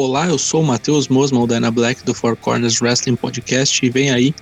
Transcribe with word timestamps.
Olá, 0.00 0.28
eu 0.28 0.38
sou 0.38 0.62
o 0.62 0.64
Matheus 0.64 1.08
Mosman, 1.08 1.42
o 1.42 1.46
Dyna 1.48 1.72
Black 1.72 2.04
do 2.04 2.14
Four 2.14 2.36
Corners 2.36 2.80
Wrestling 2.80 3.16
Podcast 3.16 3.84
e 3.84 3.90
vem 3.90 4.12
aí. 4.12 4.32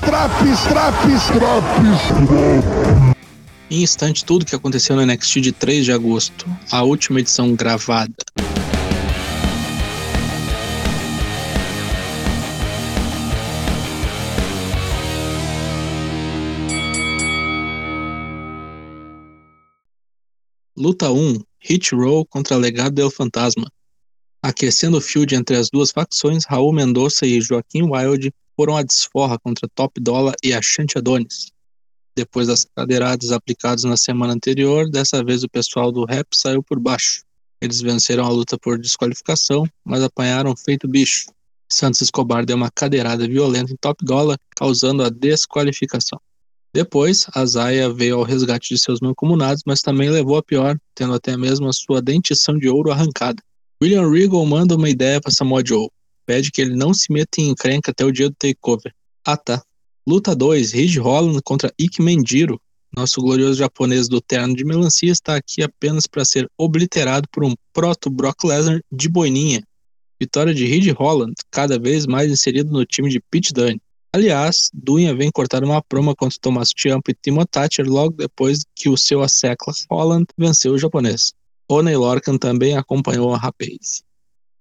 Traps, 0.00 0.62
traps, 0.62 1.26
traps, 1.26 3.14
Em 3.70 3.82
instante, 3.82 4.24
tudo 4.24 4.46
que 4.46 4.56
aconteceu 4.56 4.96
no 4.96 5.04
NXT 5.04 5.40
de 5.42 5.52
3 5.52 5.84
de 5.84 5.92
agosto, 5.92 6.46
a 6.72 6.82
última 6.82 7.20
edição 7.20 7.54
gravada. 7.54 8.14
Luta 20.74 21.10
1: 21.10 21.42
Hit 21.60 21.94
Roll 21.94 22.24
contra 22.24 22.56
Legado 22.56 22.94
del 22.94 23.10
Fantasma. 23.10 23.70
Aquecendo 24.46 24.98
o 24.98 25.00
field 25.00 25.34
entre 25.34 25.56
as 25.56 25.70
duas 25.70 25.90
facções, 25.90 26.44
Raul 26.44 26.70
Mendonça 26.70 27.24
e 27.24 27.40
Joaquim 27.40 27.84
Wild 27.84 28.30
foram 28.54 28.76
à 28.76 28.82
desforra 28.82 29.38
contra 29.38 29.66
Top 29.74 29.98
Dollar 29.98 30.34
e 30.44 30.52
Ashanti 30.52 30.98
Adonis. 30.98 31.50
Depois 32.14 32.48
das 32.48 32.66
cadeiradas 32.76 33.32
aplicadas 33.32 33.84
na 33.84 33.96
semana 33.96 34.34
anterior, 34.34 34.90
dessa 34.90 35.24
vez 35.24 35.42
o 35.42 35.48
pessoal 35.48 35.90
do 35.90 36.04
rap 36.04 36.26
saiu 36.34 36.62
por 36.62 36.78
baixo. 36.78 37.22
Eles 37.58 37.80
venceram 37.80 38.26
a 38.26 38.28
luta 38.28 38.58
por 38.58 38.78
desqualificação, 38.78 39.66
mas 39.82 40.02
apanharam 40.02 40.54
feito 40.54 40.86
bicho. 40.86 41.30
Santos 41.66 42.02
Escobar 42.02 42.44
deu 42.44 42.56
uma 42.56 42.70
cadeirada 42.70 43.26
violenta 43.26 43.72
em 43.72 43.76
Top 43.80 44.04
Dollar, 44.04 44.36
causando 44.54 45.02
a 45.02 45.08
desqualificação. 45.08 46.20
Depois, 46.74 47.24
a 47.34 47.46
Zaya 47.46 47.90
veio 47.90 48.18
ao 48.18 48.22
resgate 48.22 48.74
de 48.74 48.78
seus 48.78 49.00
mancomunados, 49.00 49.62
mas 49.64 49.80
também 49.80 50.10
levou 50.10 50.36
a 50.36 50.42
pior, 50.42 50.76
tendo 50.94 51.14
até 51.14 51.34
mesmo 51.34 51.66
a 51.66 51.72
sua 51.72 52.02
dentição 52.02 52.58
de 52.58 52.68
ouro 52.68 52.90
arrancada. 52.90 53.42
William 53.82 54.08
Regal 54.10 54.44
manda 54.46 54.76
uma 54.76 54.88
ideia 54.88 55.20
para 55.20 55.32
Samoa 55.32 55.62
Joe. 55.66 55.88
Pede 56.26 56.50
que 56.50 56.60
ele 56.60 56.74
não 56.74 56.94
se 56.94 57.12
meta 57.12 57.40
em 57.40 57.50
encrenca 57.50 57.90
até 57.90 58.04
o 58.04 58.12
dia 58.12 58.30
do 58.30 58.36
takeover. 58.36 58.92
Ah 59.24 59.36
tá. 59.36 59.62
Luta 60.06 60.34
2, 60.34 60.72
Ridge 60.72 60.98
Holland 60.98 61.40
contra 61.42 61.72
Ike 61.78 62.00
Menjiro. 62.00 62.60
Nosso 62.96 63.20
glorioso 63.20 63.58
japonês 63.58 64.08
do 64.08 64.20
terno 64.20 64.54
de 64.54 64.64
melancia 64.64 65.10
está 65.10 65.36
aqui 65.36 65.62
apenas 65.62 66.06
para 66.06 66.24
ser 66.24 66.48
obliterado 66.56 67.28
por 67.30 67.44
um 67.44 67.54
proto 67.72 68.08
Brock 68.08 68.44
Lesnar 68.44 68.80
de 68.90 69.08
boininha. 69.08 69.66
Vitória 70.20 70.54
de 70.54 70.64
Ridge 70.64 70.90
Holland, 70.92 71.34
cada 71.50 71.78
vez 71.78 72.06
mais 72.06 72.30
inserido 72.30 72.70
no 72.72 72.86
time 72.86 73.10
de 73.10 73.20
Pete 73.30 73.52
Dunne. 73.52 73.80
Aliás, 74.14 74.70
Dunha 74.72 75.12
vem 75.12 75.28
cortar 75.28 75.64
uma 75.64 75.82
promo 75.82 76.14
contra 76.14 76.38
Thomas 76.40 76.70
Ciampa 76.76 77.10
e 77.10 77.16
Timo 77.20 77.44
Thatcher 77.44 77.84
logo 77.84 78.14
depois 78.16 78.60
que 78.76 78.88
o 78.88 78.96
seu 78.96 79.22
Assecla 79.22 79.74
Holland 79.90 80.26
venceu 80.38 80.72
o 80.74 80.78
japonês. 80.78 81.32
Oney 81.68 81.96
Lorcan 81.96 82.36
também 82.36 82.76
acompanhou 82.76 83.32
a 83.32 83.38
Rapaze. 83.38 84.02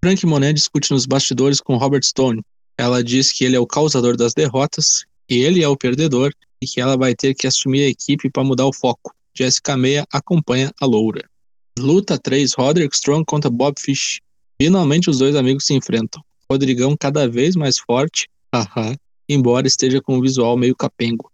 Frank 0.01 0.25
Monet 0.25 0.53
discute 0.53 0.91
nos 0.91 1.05
bastidores 1.05 1.59
com 1.59 1.75
Robert 1.75 2.03
Stone. 2.03 2.41
Ela 2.77 3.03
diz 3.03 3.31
que 3.31 3.43
ele 3.43 3.55
é 3.55 3.59
o 3.59 3.67
causador 3.67 4.15
das 4.15 4.33
derrotas, 4.33 5.05
que 5.27 5.35
ele 5.35 5.61
é 5.61 5.67
o 5.67 5.75
perdedor 5.75 6.33
e 6.61 6.65
que 6.65 6.79
ela 6.79 6.97
vai 6.97 7.13
ter 7.13 7.33
que 7.33 7.45
assumir 7.45 7.83
a 7.83 7.89
equipe 7.89 8.29
para 8.29 8.43
mudar 8.43 8.65
o 8.65 8.73
foco. 8.73 9.13
Jessica 9.35 9.75
Meia 9.75 10.05
acompanha 10.11 10.71
a 10.79 10.85
Loura. 10.85 11.27
Luta 11.77 12.17
3, 12.17 12.53
Roderick 12.53 12.95
Strong 12.95 13.25
contra 13.25 13.49
Bob 13.49 13.79
Fish. 13.79 14.21
Finalmente 14.61 15.09
os 15.09 15.19
dois 15.19 15.35
amigos 15.35 15.65
se 15.65 15.73
enfrentam. 15.73 16.23
Rodrigão 16.49 16.95
cada 16.97 17.27
vez 17.27 17.55
mais 17.55 17.77
forte, 17.79 18.29
haha, 18.53 18.95
embora 19.27 19.67
esteja 19.67 20.01
com 20.01 20.17
um 20.17 20.21
visual 20.21 20.55
meio 20.55 20.75
capengo 20.75 21.32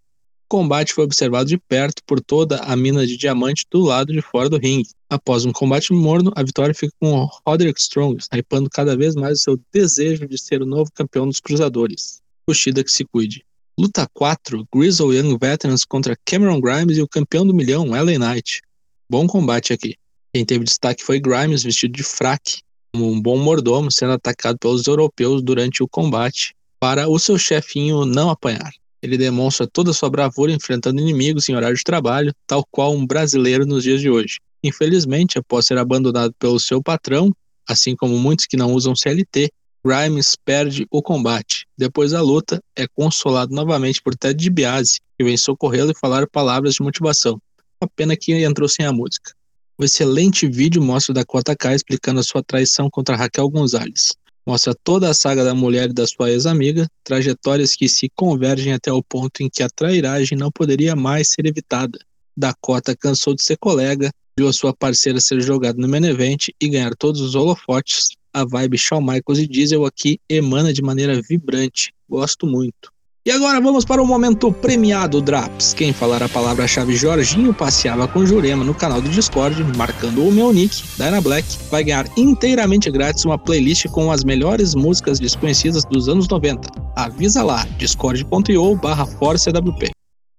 combate 0.50 0.94
foi 0.94 1.04
observado 1.04 1.48
de 1.48 1.58
perto 1.58 2.02
por 2.06 2.20
toda 2.20 2.58
a 2.58 2.76
mina 2.76 3.06
de 3.06 3.16
diamante 3.16 3.66
do 3.70 3.82
lado 3.82 4.12
de 4.12 4.22
fora 4.22 4.50
do 4.50 4.58
ringue. 4.58 4.90
Após 5.08 5.46
um 5.46 5.52
combate 5.52 5.94
morno, 5.94 6.32
a 6.36 6.42
vitória 6.42 6.74
fica 6.74 6.94
com 7.00 7.30
Roderick 7.46 7.80
Strong, 7.80 8.18
hypando 8.34 8.68
cada 8.70 8.98
vez 8.98 9.16
mais 9.16 9.40
o 9.40 9.44
seu 9.44 9.60
desejo 9.72 10.28
de 10.28 10.38
ser 10.38 10.64
o 10.64 10.66
novo 10.66 10.92
campeão 10.92 11.28
dos 11.28 11.40
cruzadores. 11.40 12.20
Kushida 12.48 12.84
que 12.84 12.92
se 12.92 13.06
cuide. 13.06 13.46
Luta 13.80 14.08
4, 14.14 14.68
Grizzle 14.74 15.14
Young 15.14 15.38
Veterans 15.40 15.86
contra 15.86 16.18
Cameron 16.26 16.60
Grimes 16.60 16.98
e 16.98 17.02
o 17.02 17.08
campeão 17.08 17.46
do 17.46 17.54
milhão, 17.54 17.92
LA 17.92 18.18
Knight. 18.18 18.62
Bom 19.10 19.28
combate 19.28 19.72
aqui. 19.72 19.96
Quem 20.34 20.44
teve 20.44 20.66
destaque 20.66 21.04
foi 21.04 21.20
Grimes, 21.20 21.64
vestido 21.64 21.94
de 21.94 22.04
fraque, 22.04 22.62
como 22.92 23.10
um 23.10 23.22
bom 23.22 23.38
mordomo, 23.38 23.92
sendo 23.92 24.14
atacado 24.14 24.58
pelos 24.58 24.86
europeus 24.88 25.42
durante 25.42 25.82
o 25.84 25.88
combate, 25.88 26.56
para 26.80 27.08
o 27.08 27.20
seu 27.20 27.38
chefinho 27.38 28.04
não 28.04 28.30
apanhar. 28.30 28.72
Ele 29.02 29.18
demonstra 29.18 29.68
toda 29.68 29.92
a 29.92 29.94
sua 29.94 30.10
bravura 30.10 30.52
enfrentando 30.52 31.00
inimigos 31.00 31.48
em 31.48 31.56
horário 31.56 31.78
de 31.78 31.84
trabalho, 31.84 32.34
tal 32.46 32.66
qual 32.70 32.94
um 32.94 33.06
brasileiro 33.06 33.66
nos 33.66 33.84
dias 33.84 34.02
de 34.02 34.10
hoje. 34.10 34.40
Infelizmente, 34.64 35.38
após 35.38 35.66
ser 35.66 35.78
abandonado 35.78 36.34
pelo 36.38 36.60
seu 36.60 36.84
patrão, 36.84 37.32
assim 37.68 37.96
como 37.96 38.18
muitos 38.18 38.46
que 38.46 38.58
não 38.58 38.74
usam 38.74 38.96
CLT, 38.96 39.50
Grimes 39.86 40.36
perde 40.44 40.86
o 40.92 41.02
combate. 41.02 41.66
Depois 41.78 42.12
da 42.12 42.22
luta, 42.22 42.62
é 42.76 42.86
consolado 42.88 43.56
novamente 43.56 44.02
por 44.02 44.14
Ted 44.16 44.38
DiBiase, 44.38 45.00
que 45.18 45.24
vem 45.24 45.38
socorrê-lo 45.38 45.92
e 45.92 46.00
falar 46.00 46.28
palavras 46.28 46.74
de 46.74 46.84
motivação. 46.84 47.42
Uma 47.82 47.90
pena 47.96 48.18
que 48.18 48.34
entrou 48.34 48.68
sem 48.68 48.86
a 48.86 48.92
música. 48.92 49.32
O 49.78 49.86
excelente 49.86 50.46
vídeo 50.46 50.84
mostra 50.84 51.14
Dakota 51.14 51.56
Kai 51.56 51.76
explicando 51.76 52.20
a 52.20 52.24
sua 52.24 52.44
traição 52.44 52.90
contra 52.90 53.16
Raquel 53.16 53.50
Gonzalez. 53.50 54.10
Mostra 54.50 54.74
toda 54.74 55.08
a 55.12 55.14
saga 55.14 55.44
da 55.44 55.54
mulher 55.54 55.92
e 55.92 55.94
da 55.94 56.08
sua 56.08 56.32
ex-amiga, 56.32 56.90
trajetórias 57.04 57.76
que 57.76 57.88
se 57.88 58.10
convergem 58.16 58.74
até 58.74 58.92
o 58.92 59.04
ponto 59.04 59.44
em 59.44 59.48
que 59.48 59.62
a 59.62 59.70
trairagem 59.70 60.36
não 60.36 60.52
poderia 60.52 60.96
mais 60.96 61.30
ser 61.30 61.46
evitada. 61.46 62.00
Dakota 62.36 62.96
cansou 62.96 63.36
de 63.36 63.44
ser 63.44 63.58
colega, 63.58 64.10
viu 64.36 64.48
a 64.48 64.52
sua 64.52 64.74
parceira 64.74 65.22
ser 65.22 65.40
jogada 65.40 65.80
no 65.80 65.88
main 65.88 66.04
event 66.04 66.48
e 66.60 66.68
ganhar 66.68 66.96
todos 66.96 67.22
os 67.22 67.36
holofotes. 67.36 68.08
A 68.34 68.44
vibe 68.44 68.76
Shawn 68.76 69.02
Michaels 69.02 69.38
e 69.38 69.48
Diesel 69.48 69.86
aqui 69.86 70.20
emana 70.28 70.74
de 70.74 70.82
maneira 70.82 71.22
vibrante. 71.22 71.94
Gosto 72.10 72.48
muito. 72.48 72.92
E 73.30 73.32
agora 73.32 73.62
vamos 73.62 73.86
para 73.86 74.02
o 74.02 74.08
momento 74.08 74.52
premiado 74.52 75.22
Draps. 75.22 75.72
Quem 75.72 75.94
falar 75.94 76.24
a 76.24 76.28
palavra-chave 76.28 76.96
Jorginho 76.96 77.54
passeava 77.54 78.08
com 78.08 78.26
Jurema 78.26 78.64
no 78.64 78.74
canal 78.74 79.00
do 79.00 79.08
Discord, 79.08 79.64
marcando 79.78 80.28
o 80.28 80.32
meu 80.32 80.52
nick, 80.52 80.82
Dyna 80.98 81.22
Black, 81.22 81.48
vai 81.70 81.84
ganhar 81.84 82.10
inteiramente 82.18 82.90
grátis 82.90 83.26
uma 83.26 83.38
playlist 83.38 83.86
com 83.90 84.12
as 84.12 84.24
melhores 84.24 84.74
músicas 84.74 85.20
desconhecidas 85.20 85.86
dos 85.86 86.10
anos 86.10 86.28
90. 86.28 86.70
Avisa 86.96 87.44
lá, 87.44 87.68
discord.io 87.78 88.76
barra 88.78 89.06
ForceWP. 89.06 89.92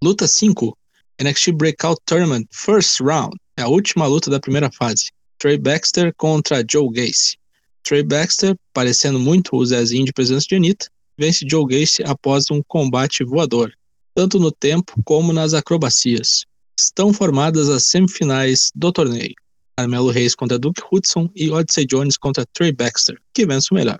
Luta 0.03 0.27
5, 0.27 0.77
NXT 1.23 1.53
Breakout 1.53 2.01
Tournament 2.05 2.47
First 2.51 2.99
Round, 3.03 3.37
é 3.57 3.63
a 3.63 3.69
última 3.69 4.09
luta 4.09 4.29
da 4.33 4.41
primeira 4.41 4.69
fase. 4.69 5.13
Trey 5.39 5.59
Baxter 5.59 6.13
contra 6.17 6.65
Joe 6.69 6.91
Gacy. 6.91 7.37
Trey 7.85 8.03
Baxter, 8.03 8.57
parecendo 8.75 9.21
muito 9.21 9.55
o 9.55 9.65
Zezinho 9.65 10.07
de 10.07 10.13
presença 10.13 10.45
de 10.49 10.57
Anitta, 10.57 10.89
vence 11.21 11.45
Joe 11.47 11.67
Gacy 11.67 12.03
após 12.03 12.51
um 12.51 12.63
combate 12.67 13.23
voador, 13.23 13.71
tanto 14.15 14.41
no 14.41 14.51
tempo 14.51 14.95
como 15.05 15.35
nas 15.35 15.53
acrobacias. 15.53 16.47
Estão 16.79 17.13
formadas 17.13 17.69
as 17.69 17.85
semifinais 17.85 18.71
do 18.75 18.91
torneio. 18.91 19.35
Carmelo 19.77 20.11
Reis 20.11 20.35
contra 20.35 20.59
Duke 20.59 20.81
Hudson 20.91 21.29
e 21.37 21.51
Odyssey 21.51 21.85
Jones 21.85 22.17
contra 22.17 22.47
Trey 22.55 22.73
Baxter, 22.73 23.21
que 23.35 23.45
vence 23.45 23.69
o 23.71 23.75
melhor. 23.75 23.99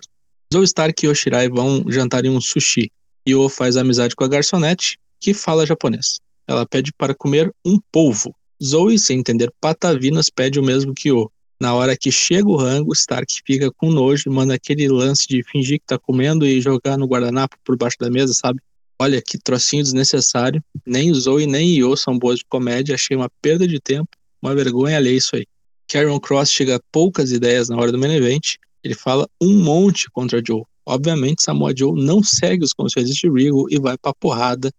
Zoe 0.51 0.63
Stark 0.63 1.05
e 1.05 1.09
Yoshirai 1.09 1.47
vão 1.47 1.85
jantar 1.87 2.25
em 2.25 2.29
um 2.29 2.41
sushi. 2.41 2.91
Io 3.27 3.47
faz 3.49 3.77
amizade 3.77 4.15
com 4.15 4.23
a 4.23 4.27
garçonete, 4.27 4.97
que 5.19 5.31
fala 5.31 5.65
japonês. 5.65 6.19
Ela 6.47 6.65
pede 6.65 6.91
para 6.91 7.13
comer 7.13 7.53
um 7.63 7.77
polvo. 7.91 8.35
Zoe, 8.63 8.97
sem 8.97 9.19
entender 9.19 9.53
patavinas, 9.61 10.27
pede 10.27 10.59
o 10.59 10.63
mesmo 10.63 10.93
que 10.95 11.11
O. 11.11 11.31
Na 11.61 11.75
hora 11.75 11.95
que 11.95 12.11
chega 12.11 12.49
o 12.49 12.55
rango, 12.55 12.91
Stark 12.91 13.31
fica 13.45 13.69
com 13.71 13.91
nojo 13.91 14.23
e 14.25 14.33
manda 14.33 14.55
aquele 14.55 14.87
lance 14.87 15.27
de 15.27 15.43
fingir 15.43 15.79
que 15.79 15.85
tá 15.85 15.99
comendo 15.99 16.43
e 16.43 16.59
jogar 16.59 16.97
no 16.97 17.05
guardanapo 17.05 17.55
por 17.63 17.77
baixo 17.77 17.97
da 17.99 18.09
mesa, 18.09 18.33
sabe? 18.33 18.59
Olha, 18.99 19.21
que 19.21 19.37
trocinho 19.37 19.83
desnecessário. 19.83 20.59
Nem 20.83 21.13
Zoe 21.13 21.45
nem 21.45 21.69
Io 21.75 21.95
são 21.95 22.17
boas 22.17 22.39
de 22.39 22.45
comédia, 22.45 22.95
achei 22.95 23.15
uma 23.15 23.29
perda 23.43 23.67
de 23.67 23.79
tempo, 23.79 24.09
uma 24.41 24.55
vergonha 24.55 24.97
alheia 24.97 25.15
isso 25.15 25.35
aí. 25.35 25.45
Karen 25.87 26.19
Cross 26.19 26.49
chega 26.51 26.77
a 26.77 26.79
poucas 26.91 27.31
ideias 27.31 27.69
na 27.69 27.77
hora 27.77 27.91
do 27.91 27.99
main 27.99 28.15
event, 28.15 28.55
ele 28.83 28.95
fala 28.95 29.29
um 29.39 29.55
monte 29.55 30.09
contra 30.09 30.41
Joe. 30.43 30.63
Obviamente, 30.83 31.43
Samoa 31.43 31.75
Joe 31.77 31.93
não 31.93 32.23
segue 32.23 32.65
os 32.65 32.73
conselhos 32.73 33.13
de 33.13 33.29
Regal 33.29 33.67
e 33.69 33.77
vai 33.77 33.95
pra 33.99 34.15
porrada. 34.15 34.71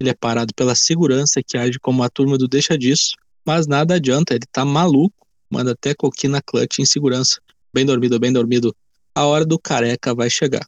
Ele 0.00 0.08
é 0.08 0.14
parado 0.14 0.54
pela 0.56 0.74
segurança 0.74 1.42
que 1.46 1.58
age 1.58 1.78
como 1.78 2.02
a 2.02 2.08
turma 2.08 2.38
do 2.38 2.48
deixa 2.48 2.78
disso, 2.78 3.16
mas 3.46 3.66
nada 3.66 3.96
adianta, 3.96 4.32
ele 4.32 4.46
tá 4.50 4.64
maluco 4.64 5.21
manda 5.52 5.72
até 5.72 5.94
coquina 5.94 6.40
clutch 6.40 6.78
em 6.78 6.86
segurança. 6.86 7.38
Bem 7.74 7.84
dormido, 7.84 8.18
bem 8.18 8.32
dormido. 8.32 8.74
A 9.14 9.26
hora 9.26 9.44
do 9.44 9.58
careca 9.58 10.14
vai 10.14 10.30
chegar. 10.30 10.66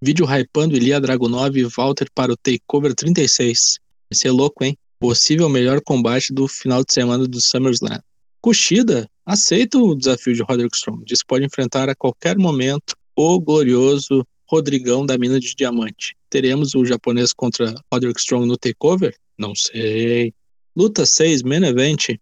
Vídeo 0.00 0.26
hypando 0.26 0.76
Ilya 0.76 1.00
Dragunov 1.00 1.56
e 1.56 1.64
Walter 1.64 2.08
para 2.14 2.32
o 2.32 2.36
Takeover 2.36 2.94
36. 2.94 3.78
Vai 4.10 4.18
ser 4.18 4.30
louco, 4.30 4.64
hein? 4.64 4.76
Possível 4.98 5.48
melhor 5.48 5.80
combate 5.80 6.32
do 6.32 6.48
final 6.48 6.82
de 6.82 6.92
semana 6.92 7.28
do 7.28 7.40
SummerSlam. 7.40 8.00
Kushida 8.40 9.08
aceita 9.24 9.78
o 9.78 9.94
desafio 9.94 10.34
de 10.34 10.42
Roderick 10.42 10.76
Strong. 10.76 11.04
Diz 11.04 11.20
que 11.20 11.28
pode 11.28 11.44
enfrentar 11.44 11.88
a 11.88 11.94
qualquer 11.94 12.36
momento 12.36 12.96
o 13.14 13.38
glorioso 13.38 14.26
Rodrigão 14.46 15.06
da 15.06 15.16
mina 15.16 15.38
de 15.38 15.54
diamante. 15.54 16.14
Teremos 16.28 16.74
o 16.74 16.84
japonês 16.84 17.32
contra 17.32 17.74
Roderick 17.92 18.20
Strong 18.20 18.46
no 18.46 18.56
Takeover? 18.56 19.14
Não 19.38 19.54
sei. 19.54 20.34
Luta 20.76 21.06
6, 21.06 21.42
Main 21.42 21.64
Event. 21.64 22.18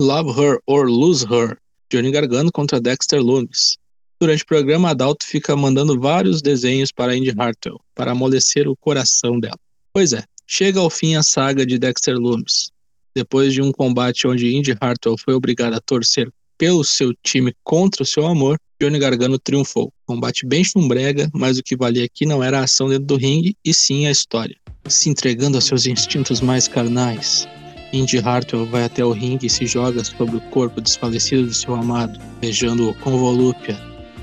Love 0.00 0.30
Her 0.30 0.58
or 0.66 0.88
Lose 0.88 1.26
Her, 1.26 1.58
Johnny 1.92 2.10
Gargano 2.10 2.50
contra 2.50 2.80
Dexter 2.80 3.20
Lumis. 3.20 3.76
Durante 4.18 4.42
o 4.42 4.46
programa, 4.46 4.88
Adalto 4.88 5.26
fica 5.26 5.54
mandando 5.54 6.00
vários 6.00 6.40
desenhos 6.40 6.90
para 6.90 7.14
Indy 7.14 7.34
Hartwell, 7.38 7.78
para 7.94 8.12
amolecer 8.12 8.66
o 8.66 8.74
coração 8.74 9.38
dela. 9.38 9.58
Pois 9.92 10.14
é, 10.14 10.24
chega 10.46 10.80
ao 10.80 10.88
fim 10.88 11.16
a 11.16 11.22
saga 11.22 11.66
de 11.66 11.78
Dexter 11.78 12.16
Loomis. 12.16 12.70
Depois 13.14 13.52
de 13.52 13.60
um 13.60 13.70
combate 13.70 14.26
onde 14.26 14.56
Indy 14.56 14.74
Hartwell 14.80 15.18
foi 15.18 15.34
obrigado 15.34 15.74
a 15.74 15.80
torcer 15.80 16.32
pelo 16.56 16.82
seu 16.82 17.12
time 17.22 17.54
contra 17.62 18.02
o 18.02 18.06
seu 18.06 18.26
amor, 18.26 18.58
Johnny 18.80 18.98
Gargano 18.98 19.38
triunfou. 19.38 19.92
Combate 20.06 20.46
bem 20.46 20.64
chumbrega, 20.64 21.28
mas 21.34 21.58
o 21.58 21.62
que 21.62 21.76
valia 21.76 22.06
aqui 22.06 22.24
não 22.24 22.42
era 22.42 22.60
a 22.60 22.64
ação 22.64 22.88
dentro 22.88 23.04
do 23.04 23.16
ringue, 23.16 23.54
e 23.62 23.74
sim 23.74 24.06
a 24.06 24.10
história. 24.10 24.56
Se 24.88 25.10
entregando 25.10 25.58
aos 25.58 25.64
seus 25.64 25.86
instintos 25.86 26.40
mais 26.40 26.66
carnais, 26.66 27.46
Indy 27.92 28.18
Hartwell 28.18 28.66
vai 28.66 28.84
até 28.84 29.04
o 29.04 29.10
ringue 29.10 29.46
e 29.46 29.50
se 29.50 29.66
joga 29.66 30.04
sobre 30.04 30.36
o 30.36 30.40
corpo 30.50 30.80
desfalecido 30.80 31.46
do 31.46 31.54
seu 31.54 31.74
amado, 31.74 32.20
beijando-o 32.40 32.94
com 32.94 33.18
volúpia, 33.18 33.76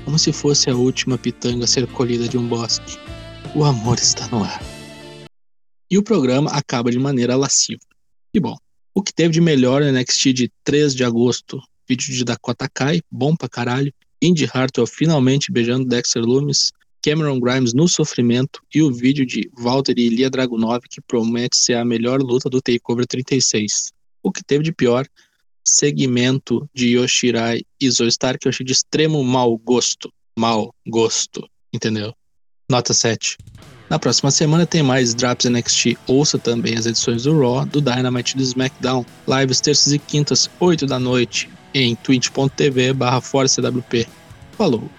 como 0.04 0.18
se 0.18 0.32
fosse 0.32 0.70
a 0.70 0.74
última 0.74 1.18
pitanga 1.18 1.64
a 1.64 1.68
ser 1.68 1.86
colhida 1.86 2.26
de 2.26 2.38
um 2.38 2.48
bosque. 2.48 2.98
O 3.54 3.64
amor 3.64 3.98
está 3.98 4.26
no 4.28 4.42
ar. 4.42 4.62
E 5.90 5.98
o 5.98 6.02
programa 6.02 6.50
acaba 6.50 6.90
de 6.90 6.98
maneira 6.98 7.36
lasciva. 7.36 7.80
E 8.32 8.40
bom, 8.40 8.56
o 8.94 9.02
que 9.02 9.12
teve 9.12 9.34
de 9.34 9.40
melhor 9.40 9.82
no 9.82 9.92
NXT 9.92 10.32
de 10.32 10.52
3 10.64 10.94
de 10.94 11.04
agosto 11.04 11.62
vídeo 11.88 12.14
de 12.14 12.24
Dakota 12.24 12.68
Kai, 12.68 13.00
bom 13.10 13.34
pra 13.34 13.48
caralho, 13.48 13.92
Indy 14.20 14.48
Hartwell 14.52 14.86
finalmente 14.86 15.50
beijando 15.50 15.88
Dexter 15.88 16.22
Loomis, 16.22 16.70
Cameron 17.02 17.40
Grimes 17.40 17.72
no 17.72 17.88
sofrimento 17.88 18.60
e 18.74 18.82
o 18.82 18.92
vídeo 18.92 19.24
de 19.24 19.50
Walter 19.58 19.94
e 19.96 20.06
Ilya 20.06 20.30
Dragunov 20.30 20.80
que 20.88 21.00
promete 21.00 21.56
ser 21.56 21.74
a 21.74 21.84
melhor 21.84 22.20
luta 22.20 22.48
do 22.48 22.60
TakeOver 22.60 23.06
36. 23.06 23.92
O 24.22 24.32
que 24.32 24.42
teve 24.42 24.64
de 24.64 24.72
pior, 24.72 25.06
segmento 25.64 26.68
de 26.74 26.96
Yoshirai 26.96 27.62
e 27.80 27.90
Zoistar 27.90 28.38
que 28.38 28.48
eu 28.48 28.50
achei 28.50 28.64
de 28.64 28.72
extremo 28.72 29.22
mau 29.22 29.56
gosto. 29.58 30.12
Mau 30.38 30.74
gosto, 30.86 31.48
entendeu? 31.72 32.14
Nota 32.70 32.92
7. 32.92 33.38
Na 33.88 33.98
próxima 33.98 34.30
semana 34.30 34.66
tem 34.66 34.82
mais 34.82 35.14
Drops 35.14 35.46
NXT. 35.46 35.96
Ouça 36.06 36.38
também 36.38 36.76
as 36.76 36.84
edições 36.84 37.22
do 37.22 37.38
Raw, 37.38 37.64
do 37.64 37.80
Dynamite 37.80 38.34
e 38.34 38.36
do 38.36 38.42
SmackDown. 38.42 39.04
Lives 39.26 39.60
terças 39.60 39.92
e 39.92 39.98
quintas, 39.98 40.50
8 40.60 40.86
da 40.86 40.98
noite 40.98 41.48
em 41.72 41.94
twitch.tv 41.96 42.92
barra 42.92 43.20
Falou! 44.52 44.90